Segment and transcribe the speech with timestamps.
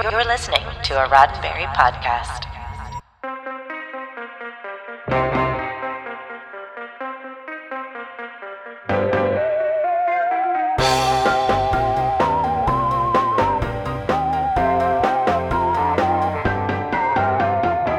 [0.00, 2.44] You're listening to a Roddenberry podcast.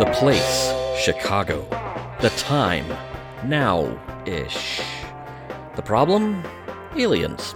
[0.00, 1.64] The place, Chicago.
[2.20, 2.88] The time,
[3.44, 4.82] now ish.
[5.76, 6.42] The problem?
[6.96, 7.54] Aliens.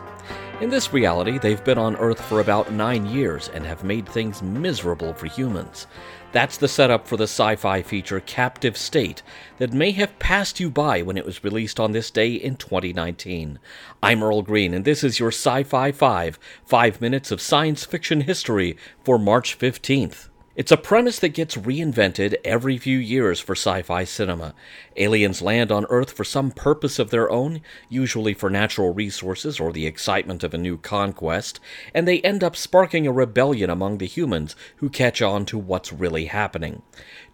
[0.60, 4.42] In this reality, they've been on Earth for about nine years and have made things
[4.42, 5.86] miserable for humans.
[6.32, 9.22] That's the setup for the sci fi feature Captive State
[9.58, 13.60] that may have passed you by when it was released on this day in 2019.
[14.02, 18.22] I'm Earl Green, and this is your Sci Fi 5, 5 minutes of science fiction
[18.22, 20.27] history for March 15th.
[20.58, 24.56] It's a premise that gets reinvented every few years for sci fi cinema.
[24.96, 29.72] Aliens land on Earth for some purpose of their own, usually for natural resources or
[29.72, 31.60] the excitement of a new conquest,
[31.94, 35.92] and they end up sparking a rebellion among the humans who catch on to what's
[35.92, 36.82] really happening.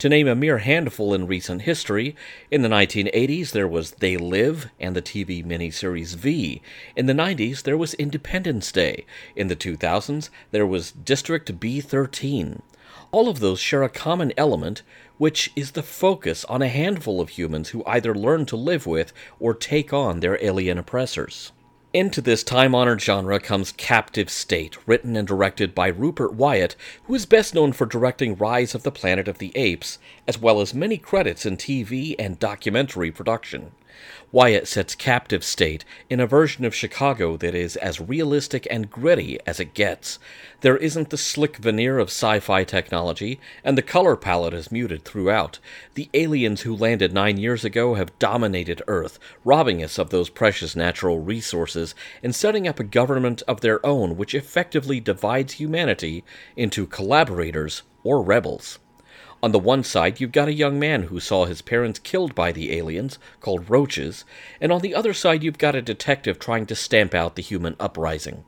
[0.00, 2.14] To name a mere handful in recent history,
[2.50, 6.60] in the 1980s there was They Live and the TV miniseries V.
[6.94, 9.06] In the 90s there was Independence Day.
[9.34, 12.60] In the 2000s there was District B 13
[13.14, 14.82] all of those share a common element,
[15.18, 19.12] which is the focus on a handful of humans who either learn to live with
[19.38, 21.52] or take on their alien oppressors.
[21.92, 27.14] Into this time honored genre comes Captive State, written and directed by Rupert Wyatt, who
[27.14, 30.74] is best known for directing Rise of the Planet of the Apes, as well as
[30.74, 33.70] many credits in TV and documentary production.
[34.32, 39.38] Wyatt sets Captive State in a version of Chicago that is as realistic and gritty
[39.46, 40.18] as it gets.
[40.60, 45.04] There isn't the slick veneer of sci fi technology, and the color palette is muted
[45.04, 45.60] throughout.
[45.94, 50.74] The aliens who landed nine years ago have dominated Earth, robbing us of those precious
[50.74, 56.24] natural resources and setting up a government of their own which effectively divides humanity
[56.56, 58.80] into collaborators or rebels.
[59.44, 62.50] On the one side, you've got a young man who saw his parents killed by
[62.50, 64.24] the aliens, called roaches,
[64.58, 67.76] and on the other side, you've got a detective trying to stamp out the human
[67.78, 68.44] uprising.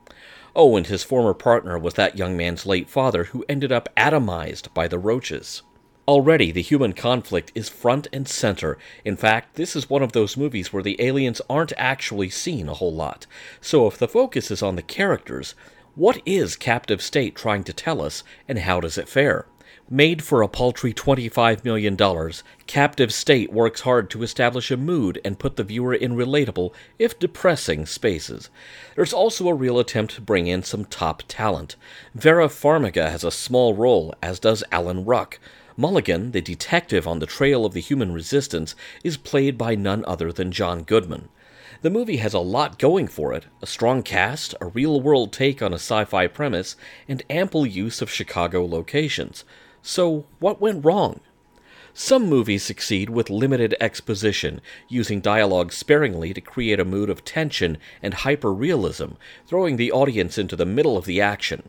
[0.55, 4.73] Oh, and his former partner was that young man's late father who ended up atomized
[4.73, 5.61] by the roaches.
[6.07, 8.79] Already, the human conflict is front and center.
[9.05, 12.73] In fact, this is one of those movies where the aliens aren't actually seen a
[12.73, 13.27] whole lot.
[13.61, 15.53] So, if the focus is on the characters,
[15.93, 19.45] what is Captive State trying to tell us, and how does it fare?
[19.89, 21.97] Made for a paltry $25 million,
[22.67, 27.17] Captive State works hard to establish a mood and put the viewer in relatable, if
[27.17, 28.49] depressing, spaces.
[28.95, 31.75] There's also a real attempt to bring in some top talent.
[32.13, 35.39] Vera Farmiga has a small role, as does Alan Ruck.
[35.75, 40.31] Mulligan, the detective on the trail of the human resistance, is played by none other
[40.31, 41.29] than John Goodman.
[41.81, 45.61] The movie has a lot going for it a strong cast, a real world take
[45.61, 46.75] on a sci fi premise,
[47.07, 49.43] and ample use of Chicago locations.
[49.81, 51.19] So, what went wrong?
[51.93, 57.79] Some movies succeed with limited exposition, using dialogue sparingly to create a mood of tension
[58.03, 59.17] and hyperrealism,
[59.47, 61.67] throwing the audience into the middle of the action.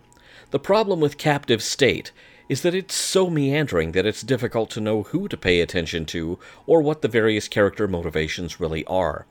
[0.50, 2.12] The problem with Captive State
[2.48, 6.38] is that it's so meandering that it's difficult to know who to pay attention to
[6.66, 9.26] or what the various character motivations really are.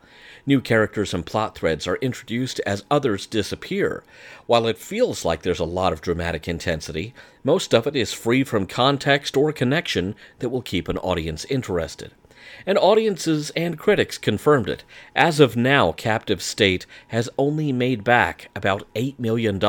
[0.46, 4.04] New characters and plot threads are introduced as others disappear.
[4.46, 7.14] While it feels like there's a lot of dramatic intensity,
[7.44, 12.12] most of it is free from context or connection that will keep an audience interested.
[12.66, 14.86] And audiences and critics confirmed it.
[15.16, 19.62] As of now, Captive State has only made back about $8 million,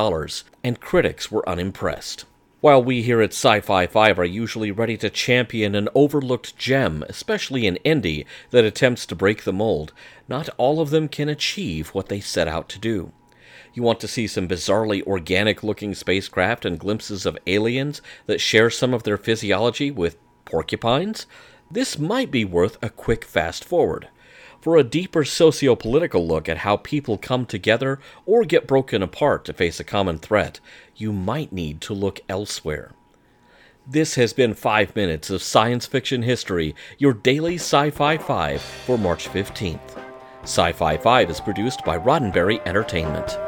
[0.62, 2.24] and critics were unimpressed.
[2.60, 7.04] While we here at Sci Fi 5 are usually ready to champion an overlooked gem,
[7.08, 9.92] especially an indie that attempts to break the mold,
[10.26, 13.12] not all of them can achieve what they set out to do.
[13.74, 18.70] You want to see some bizarrely organic looking spacecraft and glimpses of aliens that share
[18.70, 21.26] some of their physiology with porcupines?
[21.70, 24.08] This might be worth a quick fast forward.
[24.60, 29.44] For a deeper socio political look at how people come together or get broken apart
[29.44, 30.58] to face a common threat,
[30.96, 32.92] you might need to look elsewhere.
[33.86, 38.98] This has been 5 minutes of science fiction history, your daily Sci Fi 5 for
[38.98, 40.02] March 15th.
[40.42, 43.47] Sci Fi 5 is produced by Roddenberry Entertainment.